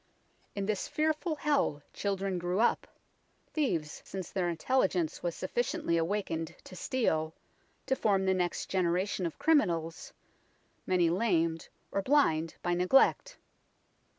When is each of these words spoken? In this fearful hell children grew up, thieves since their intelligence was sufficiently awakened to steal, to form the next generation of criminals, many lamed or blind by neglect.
In 0.55 0.65
this 0.65 0.87
fearful 0.87 1.35
hell 1.35 1.83
children 1.93 2.39
grew 2.39 2.59
up, 2.59 2.87
thieves 3.53 4.01
since 4.03 4.31
their 4.31 4.49
intelligence 4.49 5.21
was 5.21 5.35
sufficiently 5.35 5.95
awakened 5.95 6.55
to 6.63 6.75
steal, 6.75 7.35
to 7.85 7.95
form 7.95 8.25
the 8.25 8.33
next 8.33 8.65
generation 8.67 9.27
of 9.27 9.37
criminals, 9.37 10.11
many 10.87 11.11
lamed 11.11 11.69
or 11.91 12.01
blind 12.01 12.55
by 12.63 12.73
neglect. 12.73 13.37